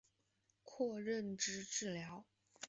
[0.63, 2.25] 括认知治疗。